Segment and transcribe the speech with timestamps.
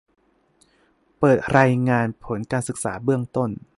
[1.19, 3.49] เปิดรายงานผลการศึกษาเบื้องต้น